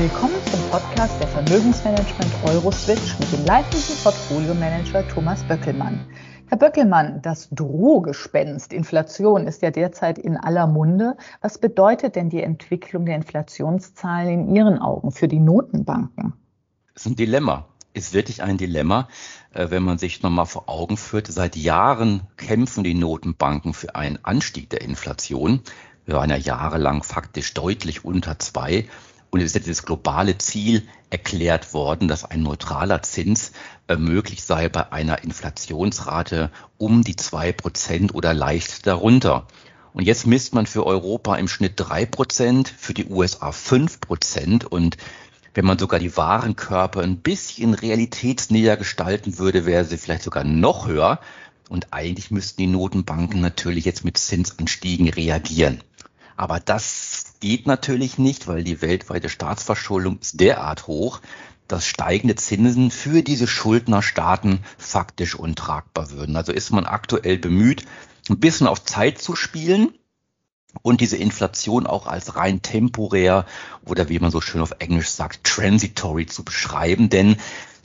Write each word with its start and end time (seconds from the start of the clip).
Willkommen 0.00 0.36
zum 0.50 0.60
Podcast 0.70 1.20
der 1.20 1.28
Vermögensmanagement 1.28 2.32
Euroswitch 2.46 3.18
mit 3.18 3.30
dem 3.34 3.44
leitenden 3.44 3.96
Portfolio-Manager 4.02 5.06
Thomas 5.08 5.42
Böckelmann. 5.42 6.06
Herr 6.48 6.56
Böckelmann, 6.56 7.20
das 7.20 7.50
Drohgespenst 7.50 8.72
Inflation 8.72 9.46
ist 9.46 9.60
ja 9.60 9.70
derzeit 9.70 10.18
in 10.18 10.38
aller 10.38 10.66
Munde. 10.66 11.18
Was 11.42 11.58
bedeutet 11.58 12.16
denn 12.16 12.30
die 12.30 12.42
Entwicklung 12.42 13.04
der 13.04 13.16
Inflationszahlen 13.16 14.48
in 14.48 14.56
Ihren 14.56 14.78
Augen 14.78 15.12
für 15.12 15.28
die 15.28 15.38
Notenbanken? 15.38 16.32
Das 16.94 17.04
ist 17.04 17.12
ein 17.12 17.16
Dilemma. 17.16 17.66
Ist 17.92 18.14
wirklich 18.14 18.42
ein 18.42 18.56
Dilemma, 18.56 19.06
äh, 19.52 19.68
wenn 19.68 19.82
man 19.82 19.98
sich 19.98 20.22
nochmal 20.22 20.46
vor 20.46 20.70
Augen 20.70 20.96
führt. 20.96 21.26
Seit 21.26 21.56
Jahren 21.56 22.22
kämpfen 22.38 22.84
die 22.84 22.94
Notenbanken 22.94 23.74
für 23.74 23.96
einen 23.96 24.18
Anstieg 24.24 24.70
der 24.70 24.80
Inflation. 24.80 25.60
Wir 26.06 26.14
waren 26.14 26.30
ja 26.30 26.36
jahrelang 26.36 27.02
faktisch 27.02 27.52
deutlich 27.52 28.02
unter 28.02 28.38
zwei. 28.38 28.88
Und 29.30 29.40
es 29.40 29.46
ist 29.46 29.54
ja 29.54 29.60
dieses 29.60 29.84
globale 29.84 30.38
Ziel 30.38 30.86
erklärt 31.08 31.72
worden, 31.72 32.08
dass 32.08 32.24
ein 32.24 32.42
neutraler 32.42 33.02
Zins 33.02 33.52
äh, 33.88 33.96
möglich 33.96 34.42
sei 34.42 34.68
bei 34.68 34.92
einer 34.92 35.22
Inflationsrate 35.22 36.50
um 36.78 37.02
die 37.02 37.16
zwei 37.16 37.52
Prozent 37.52 38.14
oder 38.14 38.34
leicht 38.34 38.86
darunter. 38.86 39.46
Und 39.92 40.04
jetzt 40.04 40.26
misst 40.26 40.54
man 40.54 40.66
für 40.66 40.86
Europa 40.86 41.36
im 41.36 41.48
Schnitt 41.48 41.74
drei 41.76 42.06
Prozent, 42.06 42.68
für 42.68 42.94
die 42.94 43.06
USA 43.06 43.52
fünf 43.52 44.00
Prozent. 44.00 44.64
Und 44.64 44.96
wenn 45.54 45.64
man 45.64 45.78
sogar 45.78 45.98
die 45.98 46.16
Warenkörper 46.16 47.00
ein 47.00 47.18
bisschen 47.18 47.74
realitätsnäher 47.74 48.76
gestalten 48.76 49.38
würde, 49.38 49.66
wäre 49.66 49.84
sie 49.84 49.98
vielleicht 49.98 50.22
sogar 50.22 50.44
noch 50.44 50.86
höher. 50.86 51.20
Und 51.68 51.92
eigentlich 51.92 52.30
müssten 52.30 52.62
die 52.62 52.66
Notenbanken 52.68 53.40
natürlich 53.40 53.84
jetzt 53.84 54.04
mit 54.04 54.18
Zinsanstiegen 54.18 55.08
reagieren. 55.08 55.82
Aber 56.36 56.58
das 56.58 57.09
geht 57.40 57.66
natürlich 57.66 58.18
nicht, 58.18 58.46
weil 58.46 58.62
die 58.62 58.82
weltweite 58.82 59.28
Staatsverschuldung 59.28 60.18
ist 60.20 60.38
derart 60.40 60.86
hoch, 60.86 61.20
dass 61.68 61.86
steigende 61.86 62.34
Zinsen 62.34 62.90
für 62.90 63.22
diese 63.22 63.46
Schuldnerstaaten 63.46 64.60
faktisch 64.76 65.34
untragbar 65.34 66.10
würden. 66.10 66.36
Also 66.36 66.52
ist 66.52 66.70
man 66.70 66.84
aktuell 66.84 67.38
bemüht, 67.38 67.84
ein 68.28 68.40
bisschen 68.40 68.66
auf 68.66 68.84
Zeit 68.84 69.18
zu 69.18 69.36
spielen 69.36 69.94
und 70.82 71.00
diese 71.00 71.16
Inflation 71.16 71.86
auch 71.86 72.06
als 72.06 72.36
rein 72.36 72.62
temporär 72.62 73.46
oder 73.84 74.08
wie 74.08 74.18
man 74.18 74.30
so 74.30 74.40
schön 74.40 74.60
auf 74.60 74.74
Englisch 74.78 75.10
sagt, 75.10 75.44
transitory 75.44 76.26
zu 76.26 76.44
beschreiben. 76.44 77.08
Denn 77.08 77.36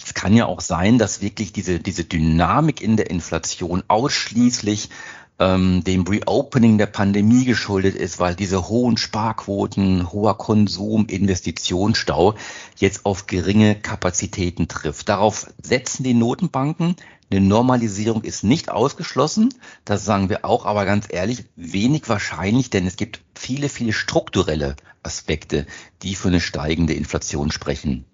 es 0.03 0.13
kann 0.13 0.35
ja 0.35 0.45
auch 0.45 0.61
sein, 0.61 0.97
dass 0.97 1.21
wirklich 1.21 1.53
diese, 1.53 1.79
diese 1.79 2.03
Dynamik 2.03 2.81
in 2.81 2.97
der 2.97 3.09
Inflation 3.09 3.83
ausschließlich 3.87 4.89
ähm, 5.39 5.83
dem 5.83 6.03
Reopening 6.03 6.77
der 6.77 6.85
Pandemie 6.85 7.45
geschuldet 7.45 7.95
ist, 7.95 8.19
weil 8.19 8.35
diese 8.35 8.69
hohen 8.69 8.97
Sparquoten, 8.97 10.11
hoher 10.11 10.37
Konsum, 10.37 11.07
Investitionsstau 11.07 12.35
jetzt 12.77 13.05
auf 13.05 13.27
geringe 13.27 13.75
Kapazitäten 13.75 14.67
trifft. 14.67 15.09
Darauf 15.09 15.47
setzen 15.61 16.03
die 16.03 16.13
Notenbanken. 16.13 16.95
Eine 17.31 17.41
Normalisierung 17.41 18.23
ist 18.23 18.43
nicht 18.43 18.69
ausgeschlossen. 18.69 19.53
Das 19.83 20.05
sagen 20.05 20.29
wir 20.29 20.45
auch, 20.45 20.65
aber 20.65 20.85
ganz 20.85 21.07
ehrlich, 21.09 21.45
wenig 21.55 22.07
wahrscheinlich, 22.07 22.69
denn 22.69 22.85
es 22.85 22.95
gibt 22.95 23.21
viele, 23.33 23.67
viele 23.67 23.93
strukturelle 23.93 24.75
Aspekte, 25.03 25.65
die 26.01 26.15
für 26.15 26.29
eine 26.29 26.39
steigende 26.39 26.93
Inflation 26.93 27.51
sprechen. 27.51 28.05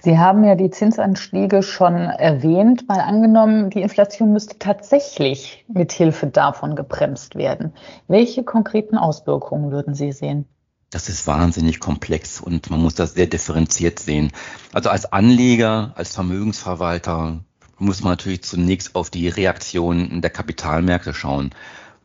Sie 0.00 0.18
haben 0.18 0.44
ja 0.44 0.54
die 0.54 0.70
Zinsanstiege 0.70 1.62
schon 1.62 1.94
erwähnt. 1.94 2.88
Mal 2.88 3.00
angenommen, 3.00 3.70
die 3.70 3.82
Inflation 3.82 4.32
müsste 4.32 4.58
tatsächlich 4.58 5.64
mit 5.68 5.92
Hilfe 5.92 6.26
davon 6.26 6.76
gebremst 6.76 7.34
werden. 7.34 7.72
Welche 8.08 8.44
konkreten 8.44 8.98
Auswirkungen 8.98 9.70
würden 9.70 9.94
Sie 9.94 10.12
sehen? 10.12 10.46
Das 10.90 11.08
ist 11.08 11.26
wahnsinnig 11.26 11.80
komplex 11.80 12.40
und 12.40 12.70
man 12.70 12.82
muss 12.82 12.94
das 12.94 13.14
sehr 13.14 13.26
differenziert 13.26 13.98
sehen. 13.98 14.30
Also 14.74 14.90
als 14.90 15.10
Anleger, 15.10 15.92
als 15.94 16.14
Vermögensverwalter 16.14 17.40
muss 17.78 18.02
man 18.02 18.12
natürlich 18.12 18.42
zunächst 18.42 18.94
auf 18.94 19.08
die 19.08 19.28
Reaktion 19.28 20.20
der 20.20 20.30
Kapitalmärkte 20.30 21.14
schauen. 21.14 21.50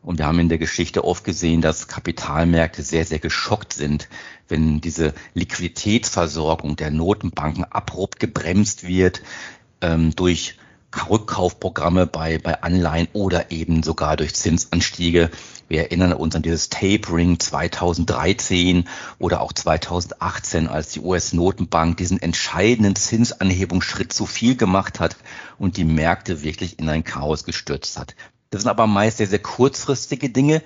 Und 0.02 0.18
wir 0.18 0.26
haben 0.26 0.38
in 0.38 0.48
der 0.48 0.58
Geschichte 0.58 1.04
oft 1.04 1.24
gesehen, 1.24 1.60
dass 1.60 1.88
Kapitalmärkte 1.88 2.82
sehr, 2.82 3.04
sehr 3.04 3.18
geschockt 3.18 3.72
sind, 3.72 4.08
wenn 4.48 4.80
diese 4.80 5.12
Liquiditätsversorgung 5.34 6.76
der 6.76 6.90
Notenbanken 6.90 7.64
abrupt 7.64 8.20
gebremst 8.20 8.86
wird 8.86 9.22
ähm, 9.80 10.14
durch 10.14 10.56
Rückkaufprogramme 11.10 12.06
bei, 12.06 12.38
bei 12.38 12.62
Anleihen 12.62 13.08
oder 13.12 13.50
eben 13.50 13.82
sogar 13.82 14.16
durch 14.16 14.34
Zinsanstiege. 14.34 15.30
Wir 15.68 15.82
erinnern 15.82 16.14
uns 16.14 16.34
an 16.34 16.42
dieses 16.42 16.70
Tapering 16.70 17.38
2013 17.38 18.88
oder 19.18 19.42
auch 19.42 19.52
2018, 19.52 20.66
als 20.66 20.92
die 20.92 21.00
US-Notenbank 21.00 21.98
diesen 21.98 22.20
entscheidenden 22.20 22.96
Zinsanhebungsschritt 22.96 24.12
zu 24.12 24.24
viel 24.24 24.56
gemacht 24.56 24.98
hat 24.98 25.16
und 25.58 25.76
die 25.76 25.84
Märkte 25.84 26.42
wirklich 26.42 26.78
in 26.78 26.88
ein 26.88 27.04
Chaos 27.04 27.44
gestürzt 27.44 27.98
hat. 27.98 28.14
Das 28.50 28.62
sind 28.62 28.70
aber 28.70 28.86
meist 28.86 29.18
sehr, 29.18 29.26
sehr 29.26 29.40
kurzfristige 29.40 30.30
Dinge. 30.30 30.62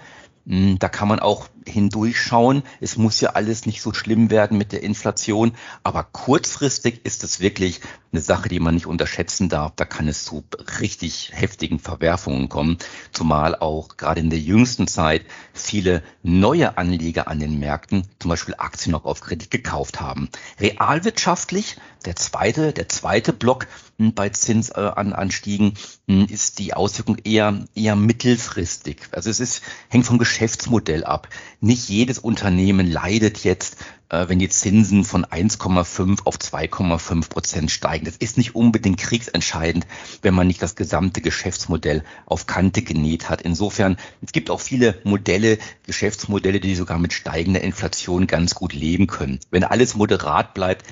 Hm, 0.47 0.79
da 0.81 0.89
kann 0.89 1.07
man 1.09 1.21
auch 1.21 1.49
hindurchschauen. 1.67 2.65
Es 2.81 2.97
muss 2.97 3.21
ja 3.21 3.31
alles 3.31 3.65
nicht 3.65 3.81
so 3.81 3.93
schlimm 3.93 4.31
werden 4.31 4.59
mit 4.59 4.73
der 4.73 4.83
Inflation, 4.83 5.53
aber 5.85 6.03
kurzfristig 6.03 7.05
ist 7.05 7.23
es 7.23 7.39
wirklich 7.39 7.81
eine 8.11 8.21
Sache, 8.21 8.49
die 8.49 8.59
man 8.59 8.75
nicht 8.75 8.87
unterschätzen 8.87 9.49
darf. 9.49 9.73
Da 9.77 9.85
kann 9.85 10.09
es 10.09 10.25
zu 10.25 10.43
richtig 10.81 11.31
heftigen 11.33 11.79
Verwerfungen 11.79 12.49
kommen, 12.49 12.79
zumal 13.13 13.55
auch 13.55 13.97
gerade 13.97 14.21
in 14.21 14.31
der 14.31 14.41
jüngsten 14.41 14.89
Zeit 14.89 15.25
viele 15.53 16.03
neue 16.25 16.77
Anleger 16.77 17.29
an 17.29 17.39
den 17.39 17.61
Märkten 17.61 18.03
zum 18.19 18.29
Beispiel 18.29 18.55
Aktien 18.59 18.93
noch 18.93 19.05
auf 19.05 19.21
Kredit 19.21 19.51
gekauft 19.51 20.01
haben. 20.01 20.29
Realwirtschaftlich, 20.59 21.77
der 22.05 22.17
zweite, 22.17 22.73
der 22.73 22.89
zweite 22.89 23.33
Block 23.33 23.69
bei 24.11 24.29
Zinsanstiegen 24.31 25.75
hm, 26.09 26.27
ist 26.27 26.59
die 26.59 26.75
Auswirkung 26.75 27.19
eher, 27.23 27.65
eher 27.75 27.95
mittelfristig. 27.95 29.09
Also 29.13 29.31
es 29.31 29.39
ist, 29.39 29.63
hängt 29.89 30.07
vom 30.07 30.19
Geschäftsmodell 30.19 31.05
ab 31.05 31.29
nicht 31.63 31.89
jedes 31.89 32.19
Unternehmen 32.19 32.91
leidet 32.91 33.45
jetzt, 33.45 33.77
äh, 34.09 34.29
wenn 34.29 34.41
die 34.41 34.49
Zinsen 34.49 35.05
von 35.05 35.25
1,5 35.25 36.23
auf 36.25 36.37
2,5 36.37 37.29
Prozent 37.31 37.71
steigen. 37.71 38.05
Das 38.05 38.17
ist 38.17 38.37
nicht 38.37 38.57
unbedingt 38.57 38.99
kriegsentscheidend, 38.99 39.87
wenn 40.23 40.35
man 40.35 40.49
nicht 40.49 40.61
das 40.61 40.75
gesamte 40.75 41.21
Geschäftsmodell 41.21 42.03
auf 42.27 42.47
Kante 42.47 42.83
genäht 42.83 43.31
hat. 43.31 43.43
Insofern, 43.43 43.97
es 44.23 44.33
gibt 44.33 44.51
auch 44.51 44.61
viele 44.61 45.01
Modelle, 45.05 45.59
Geschäftsmodelle, 45.87 46.59
die 46.59 46.75
sogar 46.75 46.99
mit 46.99 47.13
steigender 47.13 47.61
Inflation 47.61 48.27
ganz 48.27 48.57
gut 48.57 48.73
leben 48.73 49.07
können. 49.07 49.39
Wenn 49.53 49.63
alles 49.63 49.95
moderat 49.95 50.53
bleibt, 50.53 50.85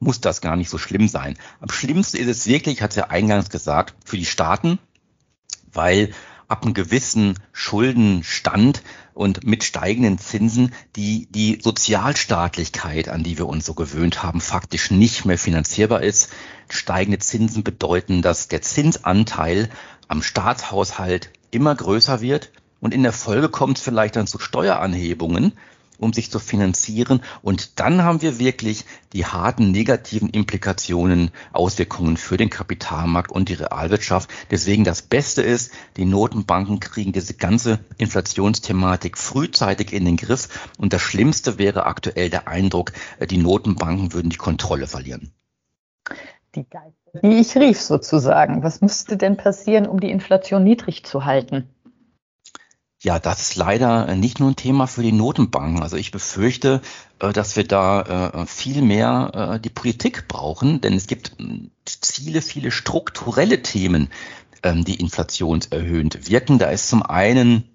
muss 0.00 0.20
das 0.20 0.40
gar 0.40 0.56
nicht 0.56 0.70
so 0.70 0.78
schlimm 0.78 1.08
sein. 1.08 1.36
Am 1.60 1.70
schlimmsten 1.70 2.18
ist 2.18 2.28
es 2.28 2.46
wirklich, 2.46 2.82
es 2.82 2.94
ja 2.96 3.08
eingangs 3.08 3.50
gesagt, 3.50 3.94
für 4.04 4.16
die 4.16 4.24
Staaten, 4.24 4.78
weil 5.72 6.12
ab 6.48 6.64
einem 6.64 6.74
gewissen 6.74 7.38
Schuldenstand 7.52 8.82
und 9.12 9.44
mit 9.44 9.64
steigenden 9.64 10.18
Zinsen 10.18 10.72
die, 10.96 11.26
die 11.30 11.58
Sozialstaatlichkeit, 11.62 13.08
an 13.08 13.22
die 13.22 13.36
wir 13.36 13.46
uns 13.46 13.66
so 13.66 13.74
gewöhnt 13.74 14.22
haben, 14.22 14.40
faktisch 14.40 14.90
nicht 14.90 15.26
mehr 15.26 15.38
finanzierbar 15.38 16.02
ist. 16.02 16.30
Steigende 16.70 17.18
Zinsen 17.18 17.64
bedeuten, 17.64 18.22
dass 18.22 18.48
der 18.48 18.62
Zinsanteil 18.62 19.68
am 20.08 20.22
Staatshaushalt 20.22 21.30
immer 21.50 21.74
größer 21.74 22.20
wird 22.22 22.50
und 22.80 22.94
in 22.94 23.02
der 23.02 23.12
Folge 23.12 23.48
kommt 23.48 23.78
es 23.78 23.84
vielleicht 23.84 24.16
dann 24.16 24.26
zu 24.26 24.38
Steueranhebungen, 24.38 25.52
um 25.98 26.12
sich 26.12 26.30
zu 26.30 26.38
finanzieren. 26.38 27.22
Und 27.42 27.80
dann 27.80 28.02
haben 28.02 28.22
wir 28.22 28.38
wirklich 28.38 28.84
die 29.12 29.26
harten 29.26 29.70
negativen 29.70 30.30
Implikationen, 30.30 31.30
Auswirkungen 31.52 32.16
für 32.16 32.36
den 32.36 32.50
Kapitalmarkt 32.50 33.30
und 33.30 33.48
die 33.48 33.54
Realwirtschaft. 33.54 34.30
Deswegen 34.50 34.84
das 34.84 35.02
Beste 35.02 35.42
ist, 35.42 35.72
die 35.96 36.04
Notenbanken 36.04 36.80
kriegen 36.80 37.12
diese 37.12 37.34
ganze 37.34 37.80
Inflationsthematik 37.98 39.18
frühzeitig 39.18 39.92
in 39.92 40.04
den 40.04 40.16
Griff. 40.16 40.70
Und 40.78 40.92
das 40.92 41.02
Schlimmste 41.02 41.58
wäre 41.58 41.86
aktuell 41.86 42.30
der 42.30 42.48
Eindruck, 42.48 42.92
die 43.28 43.38
Notenbanken 43.38 44.12
würden 44.12 44.30
die 44.30 44.36
Kontrolle 44.36 44.86
verlieren. 44.86 45.32
Die 46.54 46.64
Geister, 46.68 47.20
die 47.22 47.40
ich 47.40 47.56
rief 47.56 47.80
sozusagen. 47.80 48.62
Was 48.62 48.80
müsste 48.80 49.16
denn 49.16 49.36
passieren, 49.36 49.86
um 49.86 50.00
die 50.00 50.10
Inflation 50.10 50.64
niedrig 50.64 51.04
zu 51.04 51.24
halten? 51.24 51.68
Ja, 53.00 53.20
das 53.20 53.40
ist 53.40 53.56
leider 53.56 54.12
nicht 54.16 54.40
nur 54.40 54.50
ein 54.50 54.56
Thema 54.56 54.88
für 54.88 55.02
die 55.02 55.12
Notenbanken. 55.12 55.82
Also 55.82 55.96
ich 55.96 56.10
befürchte, 56.10 56.80
äh, 57.20 57.32
dass 57.32 57.54
wir 57.54 57.62
da 57.62 58.32
äh, 58.42 58.46
viel 58.46 58.82
mehr 58.82 59.52
äh, 59.54 59.60
die 59.60 59.70
Politik 59.70 60.26
brauchen, 60.26 60.80
denn 60.80 60.94
es 60.94 61.06
gibt 61.06 61.36
viele, 61.86 62.42
viele 62.42 62.72
strukturelle 62.72 63.62
Themen, 63.62 64.10
ähm, 64.64 64.84
die 64.84 64.96
inflationserhöhend 64.96 66.28
wirken. 66.28 66.58
Da 66.58 66.70
ist 66.70 66.88
zum 66.88 67.04
einen 67.04 67.68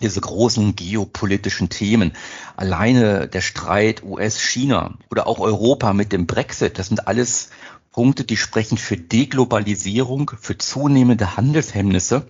diese 0.00 0.20
großen 0.20 0.76
geopolitischen 0.76 1.68
Themen, 1.68 2.12
alleine 2.56 3.26
der 3.26 3.40
Streit 3.40 4.04
US-China 4.04 4.94
oder 5.10 5.26
auch 5.26 5.40
Europa 5.40 5.92
mit 5.92 6.12
dem 6.12 6.28
Brexit, 6.28 6.78
das 6.78 6.86
sind 6.86 7.08
alles 7.08 7.50
Punkte, 7.90 8.22
die 8.22 8.36
sprechen 8.36 8.78
für 8.78 8.96
Deglobalisierung, 8.96 10.30
für 10.40 10.56
zunehmende 10.56 11.36
Handelshemmnisse 11.36 12.28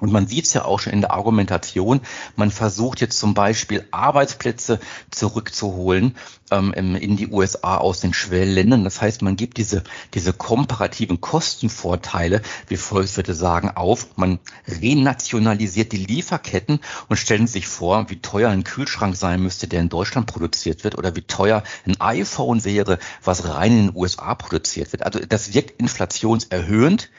Und 0.00 0.12
man 0.12 0.26
sieht 0.26 0.46
es 0.46 0.54
ja 0.54 0.64
auch 0.64 0.80
schon 0.80 0.92
in 0.92 1.00
der 1.00 1.12
Argumentation. 1.12 2.00
Man 2.36 2.50
versucht 2.50 3.00
jetzt 3.00 3.18
zum 3.18 3.34
Beispiel 3.34 3.86
Arbeitsplätze 3.90 4.78
zurückzuholen 5.10 6.16
ähm, 6.50 6.72
in 6.72 7.16
die 7.16 7.28
USA 7.28 7.76
aus 7.76 8.00
den 8.00 8.14
Schwellenländern. 8.14 8.84
Das 8.84 9.00
heißt, 9.00 9.22
man 9.22 9.36
gibt 9.36 9.56
diese, 9.56 9.82
diese 10.14 10.32
komparativen 10.32 11.20
Kostenvorteile, 11.20 12.42
wie 12.68 12.76
Volkswirte 12.76 13.34
sagen, 13.34 13.70
auf. 13.70 14.16
Man 14.16 14.38
renationalisiert 14.66 15.92
die 15.92 16.04
Lieferketten 16.04 16.80
und 17.08 17.16
stellen 17.16 17.46
sich 17.46 17.66
vor, 17.66 18.08
wie 18.08 18.20
teuer 18.20 18.50
ein 18.50 18.64
Kühlschrank 18.64 19.16
sein 19.16 19.42
müsste, 19.42 19.68
der 19.68 19.80
in 19.80 19.88
Deutschland 19.88 20.26
produziert 20.26 20.84
wird 20.84 20.96
oder 20.96 21.16
wie 21.16 21.22
teuer 21.22 21.62
ein 21.86 22.00
iPhone 22.00 22.64
wäre, 22.64 22.98
was 23.22 23.48
rein 23.48 23.72
in 23.72 23.86
den 23.88 23.96
USA 23.96 24.34
produziert 24.34 24.92
wird. 24.92 25.02
Also 25.02 25.20
das 25.20 25.54
wirkt 25.54 25.80
inflationserhöhend 25.80 27.10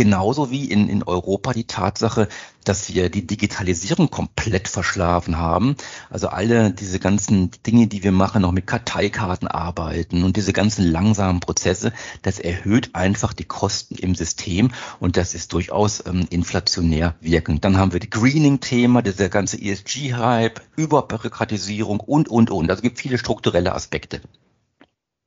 Genauso 0.00 0.50
wie 0.50 0.64
in, 0.64 0.88
in 0.88 1.02
Europa 1.02 1.52
die 1.52 1.66
Tatsache, 1.66 2.28
dass 2.64 2.88
wir 2.94 3.10
die 3.10 3.26
Digitalisierung 3.26 4.08
komplett 4.08 4.66
verschlafen 4.66 5.36
haben. 5.36 5.76
Also 6.08 6.28
alle 6.28 6.70
diese 6.70 6.98
ganzen 6.98 7.50
Dinge, 7.66 7.86
die 7.86 8.02
wir 8.02 8.10
machen, 8.10 8.40
noch 8.40 8.52
mit 8.52 8.66
Karteikarten 8.66 9.46
arbeiten 9.46 10.24
und 10.24 10.38
diese 10.38 10.54
ganzen 10.54 10.86
langsamen 10.86 11.40
Prozesse, 11.40 11.92
das 12.22 12.38
erhöht 12.38 12.94
einfach 12.94 13.34
die 13.34 13.44
Kosten 13.44 13.94
im 13.96 14.14
System 14.14 14.70
und 15.00 15.18
das 15.18 15.34
ist 15.34 15.52
durchaus 15.52 16.02
ähm, 16.06 16.26
inflationär 16.30 17.14
wirkend. 17.20 17.66
Dann 17.66 17.76
haben 17.76 17.92
wir 17.92 18.00
die 18.00 18.08
Greening-Thema, 18.08 19.02
dieser 19.02 19.28
ganze 19.28 19.60
ESG-Hype, 19.60 20.62
Überbürokratisierung 20.76 22.00
und, 22.00 22.30
und, 22.30 22.50
und. 22.50 22.70
Also 22.70 22.78
es 22.78 22.82
gibt 22.82 22.98
viele 23.00 23.18
strukturelle 23.18 23.74
Aspekte. 23.74 24.22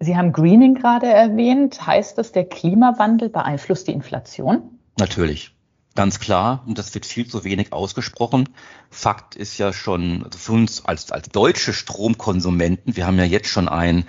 Sie 0.04 0.18
haben 0.18 0.32
Greening 0.32 0.76
gerade 0.76 1.08
erwähnt. 1.08 1.86
Heißt 1.86 2.18
das, 2.18 2.32
der 2.32 2.46
Klimawandel 2.46 3.30
beeinflusst 3.30 3.88
die 3.88 3.94
Inflation? 3.94 4.80
Natürlich. 5.00 5.52
Ganz 5.96 6.20
klar, 6.20 6.64
und 6.66 6.80
das 6.80 6.94
wird 6.96 7.06
viel 7.06 7.28
zu 7.28 7.44
wenig 7.44 7.72
ausgesprochen. 7.72 8.50
Fakt 8.90 9.36
ist 9.36 9.60
ja 9.60 9.72
schon, 9.72 10.24
also 10.24 10.40
für 10.40 10.54
uns 10.54 10.86
als, 10.86 11.12
als 11.12 11.30
deutsche 11.30 11.72
Stromkonsumenten, 11.72 12.96
wir 12.96 13.06
haben 13.06 13.20
ja 13.20 13.26
jetzt 13.26 13.48
schon 13.48 13.70
einen 13.70 14.06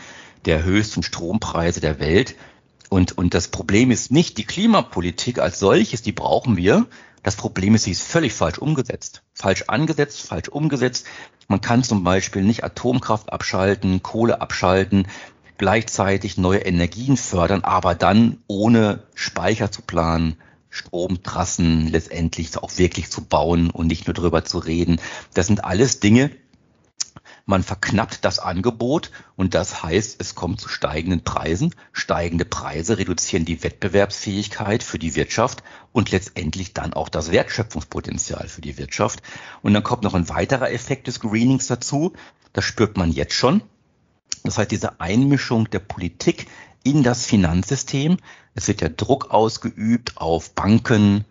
der 0.47 0.65
höchsten 0.65 1.03
Strompreise 1.03 1.81
der 1.81 2.01
Welt. 2.01 2.37
Und, 2.89 3.19
und 3.19 3.35
das 3.35 3.49
Problem 3.49 3.91
ist 3.91 4.11
nicht 4.11 4.39
die 4.39 4.45
Klimapolitik 4.45 5.39
als 5.39 5.59
solches, 5.59 6.01
die 6.01 6.13
brauchen 6.13 6.57
wir. 6.57 6.87
Das 7.23 7.37
Problem 7.37 7.75
ist, 7.75 7.85
sie 7.85 7.91
ist 7.91 8.03
völlig 8.03 8.33
falsch 8.33 8.59
umgesetzt. 8.59 9.23
Falsch 9.35 9.65
angesetzt, 9.67 10.23
falsch 10.23 10.49
umgesetzt. 10.49 11.07
Man 11.49 11.61
kann 11.61 11.83
zum 11.83 12.03
Beispiel 12.03 12.43
nicht 12.43 12.65
Atomkraft 12.65 13.33
abschalten, 13.33 14.03
Kohle 14.03 14.41
abschalten 14.41 15.07
gleichzeitig 15.59 16.37
neue 16.37 16.61
Energien 16.61 17.17
fördern, 17.17 17.63
aber 17.63 17.95
dann 17.95 18.39
ohne 18.47 19.05
Speicher 19.15 19.71
zu 19.71 19.83
planen, 19.83 20.37
Stromtrassen 20.71 21.87
letztendlich 21.89 22.59
auch 22.59 22.79
wirklich 22.79 23.11
zu 23.11 23.25
bauen 23.25 23.71
und 23.71 23.87
nicht 23.87 24.07
nur 24.07 24.15
drüber 24.15 24.45
zu 24.45 24.59
reden. 24.59 25.01
Das 25.33 25.47
sind 25.47 25.65
alles 25.65 26.01
Dinge, 26.01 26.31
man 27.47 27.63
verknappt 27.63 28.25
das 28.25 28.39
Angebot 28.39 29.11
und 29.37 29.55
das 29.55 29.83
heißt, 29.83 30.19
es 30.19 30.35
kommt 30.35 30.61
zu 30.61 30.71
steigenden 30.71 31.25
Preisen. 31.25 31.75
Steigende 31.93 32.47
Preise 32.47 32.97
reduzieren 32.97 33.45
die 33.45 33.63
Wettbewerbsfähigkeit 33.63 34.83
für 34.83 34.99
die 34.99 35.15
Wirtschaft 35.15 35.63
und 35.93 36.11
letztendlich 36.11 36.73
dann 36.73 36.95
auch 36.95 37.11
das 37.11 37.31
Wertschöpfungspotenzial 37.31 38.49
für 38.49 38.63
die 38.63 38.79
Wirtschaft. 38.79 39.23
Und 39.61 39.75
dann 39.75 39.83
kommt 39.83 40.05
noch 40.05 40.15
ein 40.15 40.31
weiterer 40.31 40.73
Effekt 40.73 41.07
des 41.07 41.21
Greenings 41.21 41.67
dazu. 41.67 42.15
Das 42.55 42.65
spürt 42.65 42.97
man 42.97 43.13
jetzt 43.13 43.35
schon. 43.35 43.63
Das 44.45 44.59
heißt, 44.59 44.71
diese 44.71 45.01
Einmischung 45.01 45.71
der 45.71 45.79
Politik 45.79 46.47
in 46.85 47.03
das 47.03 47.25
Finanzsystem. 47.25 48.19
Es 48.55 48.69
wird 48.69 48.83
ja 48.83 48.91
Druck 48.91 49.31
ausgeübt 49.31 50.19
auf 50.19 50.55
Banken, 50.55 51.25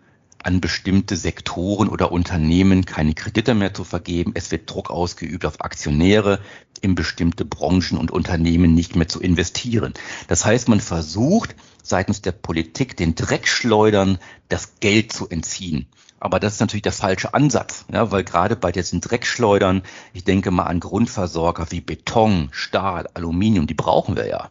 an 0.44 0.60
bestimmte 0.60 1.16
Sektoren 1.16 1.88
oder 1.88 2.12
Unternehmen 2.12 2.84
keine 2.84 3.14
Kredite 3.14 3.54
mehr 3.54 3.74
zu 3.74 3.84
vergeben. 3.84 4.32
Es 4.34 4.50
wird 4.50 4.70
Druck 4.70 4.90
ausgeübt 4.90 5.46
auf 5.46 5.60
Aktionäre, 5.60 6.40
in 6.80 6.94
bestimmte 6.94 7.44
Branchen 7.44 7.96
und 7.96 8.10
Unternehmen 8.10 8.74
nicht 8.74 8.94
mehr 8.94 9.08
zu 9.08 9.20
investieren. 9.20 9.94
Das 10.28 10.44
heißt, 10.44 10.68
man 10.68 10.80
versucht 10.80 11.56
seitens 11.82 12.20
der 12.20 12.32
Politik 12.32 12.96
den 12.96 13.14
Dreckschleudern 13.14 14.18
das 14.48 14.80
Geld 14.80 15.12
zu 15.12 15.28
entziehen. 15.28 15.86
Aber 16.20 16.40
das 16.40 16.54
ist 16.54 16.60
natürlich 16.60 16.82
der 16.82 16.92
falsche 16.92 17.34
Ansatz, 17.34 17.84
ja, 17.92 18.10
weil 18.10 18.24
gerade 18.24 18.56
bei 18.56 18.72
diesen 18.72 19.00
Dreckschleudern, 19.00 19.82
ich 20.12 20.24
denke 20.24 20.50
mal 20.50 20.64
an 20.64 20.80
Grundversorger 20.80 21.66
wie 21.70 21.80
Beton, 21.80 22.48
Stahl, 22.52 23.08
Aluminium, 23.14 23.66
die 23.66 23.74
brauchen 23.74 24.16
wir 24.16 24.26
ja. 24.26 24.48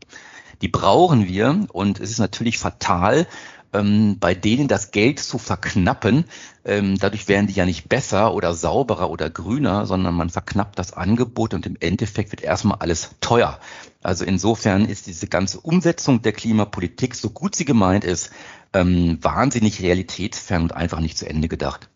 Die 0.61 0.67
brauchen 0.67 1.27
wir 1.27 1.67
und 1.71 1.99
es 1.99 2.11
ist 2.11 2.19
natürlich 2.19 2.57
fatal, 2.57 3.27
ähm, 3.73 4.17
bei 4.19 4.35
denen 4.35 4.67
das 4.67 4.91
Geld 4.91 5.19
zu 5.19 5.37
verknappen. 5.37 6.25
Ähm, 6.65 6.97
dadurch 6.99 7.27
werden 7.27 7.47
die 7.47 7.53
ja 7.53 7.65
nicht 7.65 7.89
besser 7.89 8.33
oder 8.33 8.53
sauberer 8.53 9.09
oder 9.09 9.29
grüner, 9.29 9.85
sondern 9.85 10.15
man 10.15 10.29
verknappt 10.29 10.79
das 10.79 10.93
Angebot 10.93 11.53
und 11.53 11.65
im 11.65 11.77
Endeffekt 11.79 12.31
wird 12.31 12.41
erstmal 12.41 12.77
alles 12.79 13.11
teuer. 13.19 13.59
Also 14.01 14.25
insofern 14.25 14.85
ist 14.85 15.07
diese 15.07 15.27
ganze 15.27 15.59
Umsetzung 15.59 16.21
der 16.21 16.33
Klimapolitik, 16.33 17.15
so 17.15 17.29
gut 17.29 17.55
sie 17.55 17.65
gemeint 17.65 18.03
ist, 18.03 18.31
ähm, 18.73 19.17
wahnsinnig 19.21 19.81
realitätsfern 19.81 20.63
und 20.63 20.73
einfach 20.73 20.99
nicht 20.99 21.17
zu 21.17 21.27
Ende 21.27 21.47
gedacht. 21.47 21.89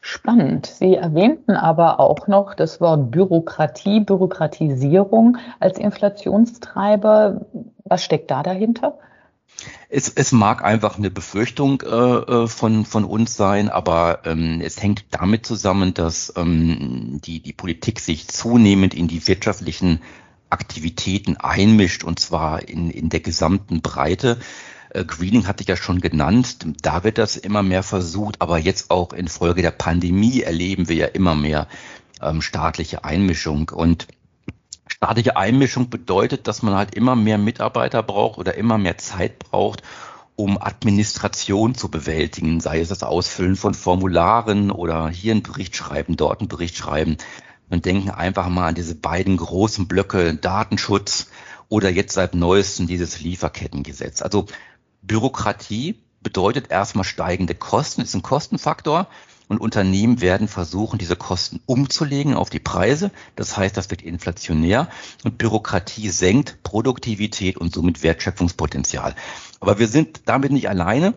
Spannend. 0.00 0.66
Sie 0.66 0.96
erwähnten 0.96 1.52
aber 1.52 2.00
auch 2.00 2.26
noch 2.26 2.54
das 2.54 2.80
Wort 2.80 3.10
Bürokratie, 3.10 4.00
Bürokratisierung 4.00 5.38
als 5.60 5.78
Inflationstreiber. 5.78 7.46
Was 7.84 8.04
steckt 8.04 8.30
da 8.30 8.42
dahinter? 8.42 8.98
Es, 9.88 10.08
es 10.08 10.32
mag 10.32 10.64
einfach 10.64 10.98
eine 10.98 11.10
Befürchtung 11.10 11.82
äh, 11.82 11.86
äh, 11.86 12.46
von, 12.46 12.84
von 12.84 13.04
uns 13.04 13.36
sein, 13.36 13.68
aber 13.68 14.20
ähm, 14.24 14.60
es 14.62 14.82
hängt 14.82 15.04
damit 15.10 15.46
zusammen, 15.46 15.94
dass 15.94 16.32
ähm, 16.36 17.20
die, 17.24 17.40
die 17.40 17.52
Politik 17.52 18.00
sich 18.00 18.28
zunehmend 18.28 18.94
in 18.94 19.08
die 19.08 19.26
wirtschaftlichen 19.26 20.00
Aktivitäten 20.50 21.36
einmischt 21.36 22.04
und 22.04 22.20
zwar 22.20 22.68
in, 22.68 22.90
in 22.90 23.08
der 23.08 23.20
gesamten 23.20 23.80
Breite. 23.80 24.38
Äh, 24.90 25.04
Greening 25.04 25.46
hatte 25.46 25.62
ich 25.62 25.68
ja 25.68 25.76
schon 25.76 26.00
genannt, 26.00 26.58
da 26.82 27.04
wird 27.04 27.18
das 27.18 27.36
immer 27.36 27.62
mehr 27.62 27.82
versucht, 27.82 28.40
aber 28.40 28.58
jetzt 28.58 28.90
auch 28.90 29.12
infolge 29.12 29.62
der 29.62 29.70
Pandemie 29.70 30.42
erleben 30.42 30.88
wir 30.88 30.96
ja 30.96 31.06
immer 31.06 31.34
mehr 31.34 31.68
ähm, 32.20 32.42
staatliche 32.42 33.04
Einmischung 33.04 33.70
und 33.70 34.06
staatliche 34.86 35.36
Einmischung 35.36 35.90
bedeutet, 35.90 36.48
dass 36.48 36.62
man 36.62 36.74
halt 36.74 36.94
immer 36.94 37.16
mehr 37.16 37.38
Mitarbeiter 37.38 38.02
braucht 38.02 38.38
oder 38.38 38.54
immer 38.54 38.78
mehr 38.78 38.98
Zeit 38.98 39.38
braucht, 39.38 39.82
um 40.36 40.60
Administration 40.60 41.74
zu 41.74 41.90
bewältigen, 41.90 42.60
sei 42.60 42.80
es 42.80 42.88
das 42.88 43.02
Ausfüllen 43.02 43.56
von 43.56 43.74
Formularen 43.74 44.70
oder 44.70 45.08
hier 45.08 45.32
einen 45.32 45.42
Bericht 45.42 45.76
schreiben, 45.76 46.16
dort 46.16 46.40
einen 46.40 46.48
Bericht 46.48 46.76
schreiben. 46.76 47.16
Und 47.70 47.86
denken 47.86 48.10
einfach 48.10 48.48
mal 48.48 48.68
an 48.68 48.74
diese 48.74 48.94
beiden 48.94 49.38
großen 49.38 49.88
Blöcke 49.88 50.34
Datenschutz 50.34 51.28
oder 51.70 51.88
jetzt 51.88 52.12
seit 52.12 52.34
neuestem 52.34 52.86
dieses 52.86 53.20
Lieferkettengesetz. 53.20 54.20
Also 54.20 54.44
Bürokratie 55.00 55.98
bedeutet 56.22 56.70
erstmal 56.70 57.04
steigende 57.04 57.54
Kosten, 57.54 58.02
ist 58.02 58.14
ein 58.14 58.22
Kostenfaktor. 58.22 59.08
Und 59.52 59.58
Unternehmen 59.58 60.22
werden 60.22 60.48
versuchen, 60.48 60.98
diese 60.98 61.14
Kosten 61.14 61.60
umzulegen 61.66 62.32
auf 62.32 62.48
die 62.48 62.58
Preise. 62.58 63.10
Das 63.36 63.54
heißt, 63.54 63.76
das 63.76 63.90
wird 63.90 64.00
inflationär 64.00 64.88
und 65.24 65.36
Bürokratie 65.36 66.08
senkt 66.08 66.62
Produktivität 66.62 67.58
und 67.58 67.74
somit 67.74 68.02
Wertschöpfungspotenzial. 68.02 69.14
Aber 69.60 69.78
wir 69.78 69.88
sind 69.88 70.22
damit 70.24 70.52
nicht 70.52 70.70
alleine. 70.70 71.12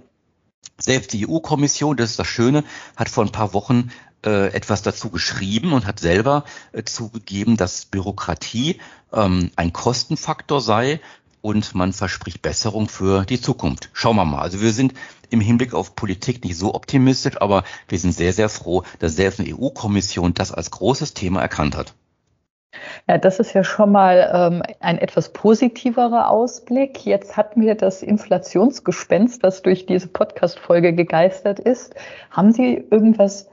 Selbst 0.78 1.14
die 1.14 1.26
EU-Kommission, 1.26 1.96
das 1.96 2.10
ist 2.10 2.20
das 2.20 2.28
Schöne, 2.28 2.66
hat 2.98 3.08
vor 3.08 3.24
ein 3.24 3.32
paar 3.32 3.54
Wochen 3.54 3.90
äh, 4.26 4.48
etwas 4.54 4.82
dazu 4.82 5.10
geschrieben 5.10 5.72
und 5.72 5.86
hat 5.86 6.02
selber 6.02 6.44
äh, 6.74 6.84
zugegeben, 6.84 7.56
dass 7.56 7.86
Bürokratie 7.86 8.82
ähm, 9.14 9.52
ein 9.56 9.72
Kostenfaktor 9.72 10.60
sei 10.60 11.00
und 11.46 11.76
man 11.76 11.94
verspricht 11.94 12.42
Besserung 12.42 12.90
für 12.90 13.24
die 13.24 13.40
Zukunft. 13.40 13.92
Schauen 13.94 14.16
wir 14.16 14.26
mal. 14.26 14.42
Also 14.42 14.62
wir 14.62 14.72
sind 14.72 14.96
im 15.30 15.42
Hinblick 15.42 15.76
auf 15.76 15.96
Politik 15.96 16.44
nicht 16.44 16.58
so 16.58 16.74
optimistisch, 16.74 17.40
aber 17.40 17.64
wir 17.88 18.00
sind 18.00 18.14
sehr, 18.14 18.34
sehr 18.34 18.50
froh, 18.50 18.82
dass 18.98 19.16
selbst 19.16 19.40
eine 19.40 19.56
EU-Kommission 19.56 20.34
das 20.34 20.52
als 20.52 20.72
großes 20.72 21.14
Thema 21.14 21.42
erkannt 21.42 21.78
hat. 21.78 21.94
Ja, 23.08 23.20
das 23.20 23.40
ist 23.40 23.54
ja 23.54 23.64
schon 23.64 23.92
mal 23.92 24.32
ähm, 24.34 24.64
ein 24.80 24.98
etwas 24.98 25.34
positiverer 25.34 26.32
Ausblick. 26.32 27.06
Jetzt 27.06 27.38
hatten 27.38 27.62
wir 27.62 27.76
das 27.76 28.02
Inflationsgespenst, 28.02 29.44
das 29.44 29.62
durch 29.62 29.86
diese 29.86 30.08
Podcast-Folge 30.08 30.94
gegeistert 30.94 31.60
ist. 31.60 31.94
Haben 32.32 32.54
Sie 32.54 32.74
irgendwas, 32.90 33.48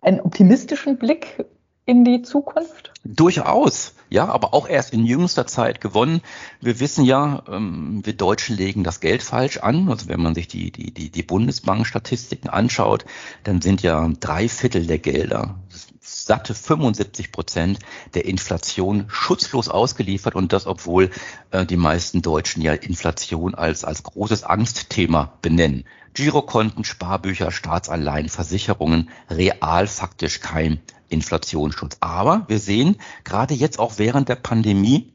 einen 0.00 0.20
optimistischen 0.20 0.96
Blick 0.96 1.44
in 1.86 2.04
die 2.04 2.22
Zukunft? 2.22 2.92
Durchaus. 3.02 3.94
Ja, 4.10 4.28
aber 4.28 4.54
auch 4.54 4.68
erst 4.68 4.92
in 4.92 5.06
jüngster 5.06 5.46
Zeit 5.46 5.80
gewonnen. 5.80 6.20
Wir 6.60 6.80
wissen 6.80 7.04
ja, 7.04 7.44
ähm, 7.48 8.04
wir 8.04 8.12
Deutschen 8.12 8.56
legen 8.56 8.82
das 8.82 8.98
Geld 8.98 9.22
falsch 9.22 9.58
an. 9.58 9.88
Also 9.88 10.08
wenn 10.08 10.20
man 10.20 10.34
sich 10.34 10.48
die, 10.48 10.72
die, 10.72 10.92
die, 10.92 11.10
die 11.10 11.22
Bundesbank-Statistiken 11.22 12.50
anschaut, 12.50 13.04
dann 13.44 13.62
sind 13.62 13.82
ja 13.82 14.10
drei 14.18 14.48
Viertel 14.48 14.88
der 14.88 14.98
Gelder, 14.98 15.60
satte 16.00 16.56
75 16.56 17.30
Prozent 17.30 17.78
der 18.14 18.24
Inflation 18.24 19.04
schutzlos 19.08 19.68
ausgeliefert 19.68 20.34
und 20.34 20.52
das, 20.52 20.66
obwohl 20.66 21.10
äh, 21.52 21.64
die 21.64 21.76
meisten 21.76 22.20
Deutschen 22.20 22.62
ja 22.62 22.72
Inflation 22.72 23.54
als, 23.54 23.84
als 23.84 24.02
großes 24.02 24.42
Angstthema 24.42 25.34
benennen. 25.40 25.84
Girokonten, 26.14 26.82
Sparbücher, 26.82 27.52
Staatsanleihen, 27.52 28.28
Versicherungen, 28.28 29.10
real 29.30 29.86
faktisch 29.86 30.40
kein 30.40 30.80
Inflationsschutz. 31.10 31.98
Aber 32.00 32.44
wir 32.48 32.58
sehen 32.58 32.96
gerade 33.24 33.54
jetzt 33.54 33.78
auch 33.78 33.98
während 33.98 34.28
der 34.28 34.36
Pandemie 34.36 35.12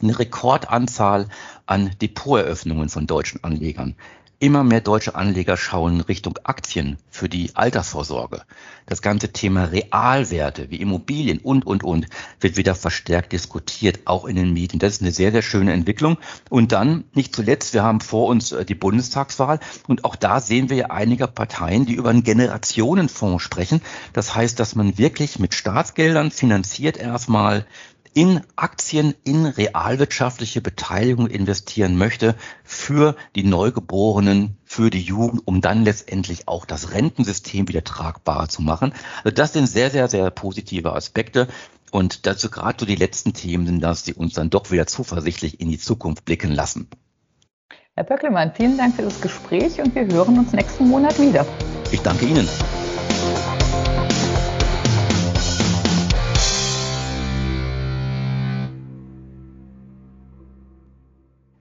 eine 0.00 0.18
Rekordanzahl 0.18 1.28
an 1.64 1.90
Depoteröffnungen 2.00 2.88
von 2.88 3.06
deutschen 3.06 3.42
Anlegern. 3.42 3.96
Immer 4.38 4.64
mehr 4.64 4.82
deutsche 4.82 5.14
Anleger 5.14 5.56
schauen 5.56 6.02
Richtung 6.02 6.38
Aktien 6.44 6.98
für 7.08 7.26
die 7.26 7.52
Altersvorsorge. 7.54 8.42
Das 8.84 9.00
ganze 9.00 9.32
Thema 9.32 9.64
Realwerte 9.64 10.68
wie 10.68 10.76
Immobilien 10.76 11.38
und, 11.38 11.66
und, 11.66 11.82
und 11.82 12.06
wird 12.40 12.58
wieder 12.58 12.74
verstärkt 12.74 13.32
diskutiert, 13.32 14.00
auch 14.04 14.26
in 14.26 14.36
den 14.36 14.52
Medien. 14.52 14.78
Das 14.78 14.92
ist 14.92 15.00
eine 15.00 15.10
sehr, 15.10 15.32
sehr 15.32 15.40
schöne 15.40 15.72
Entwicklung. 15.72 16.18
Und 16.50 16.72
dann, 16.72 17.04
nicht 17.14 17.34
zuletzt, 17.34 17.72
wir 17.72 17.82
haben 17.82 18.00
vor 18.00 18.26
uns 18.26 18.52
äh, 18.52 18.66
die 18.66 18.74
Bundestagswahl 18.74 19.58
und 19.88 20.04
auch 20.04 20.16
da 20.16 20.40
sehen 20.40 20.68
wir 20.68 20.76
ja 20.76 20.86
einige 20.90 21.28
Parteien, 21.28 21.86
die 21.86 21.94
über 21.94 22.10
einen 22.10 22.22
Generationenfonds 22.22 23.42
sprechen. 23.42 23.80
Das 24.12 24.34
heißt, 24.34 24.60
dass 24.60 24.74
man 24.74 24.98
wirklich 24.98 25.38
mit 25.38 25.54
Staatsgeldern 25.54 26.30
finanziert 26.30 26.98
erstmal 26.98 27.64
in 28.16 28.40
Aktien, 28.56 29.14
in 29.24 29.44
realwirtschaftliche 29.44 30.62
Beteiligung 30.62 31.26
investieren 31.26 31.98
möchte 31.98 32.34
für 32.64 33.14
die 33.34 33.44
Neugeborenen, 33.44 34.56
für 34.64 34.88
die 34.88 35.02
Jugend, 35.02 35.42
um 35.44 35.60
dann 35.60 35.84
letztendlich 35.84 36.48
auch 36.48 36.64
das 36.64 36.92
Rentensystem 36.92 37.68
wieder 37.68 37.84
tragbarer 37.84 38.48
zu 38.48 38.62
machen. 38.62 38.94
Also 39.22 39.34
das 39.34 39.52
sind 39.52 39.66
sehr, 39.66 39.90
sehr, 39.90 40.08
sehr 40.08 40.30
positive 40.30 40.94
Aspekte. 40.94 41.46
Und 41.90 42.26
dazu 42.26 42.48
gerade 42.48 42.78
so 42.80 42.86
die 42.86 42.96
letzten 42.96 43.34
Themen 43.34 43.66
sind 43.66 43.82
das, 43.82 44.02
die 44.02 44.14
uns 44.14 44.32
dann 44.32 44.48
doch 44.48 44.70
wieder 44.70 44.86
zuversichtlich 44.86 45.60
in 45.60 45.68
die 45.68 45.78
Zukunft 45.78 46.24
blicken 46.24 46.52
lassen. 46.52 46.88
Herr 47.96 48.04
Böckelmann, 48.04 48.52
vielen 48.54 48.78
Dank 48.78 48.96
für 48.96 49.02
das 49.02 49.20
Gespräch 49.20 49.78
und 49.78 49.94
wir 49.94 50.06
hören 50.06 50.38
uns 50.38 50.52
nächsten 50.52 50.88
Monat 50.88 51.20
wieder. 51.20 51.44
Ich 51.92 52.00
danke 52.00 52.24
Ihnen. 52.24 52.48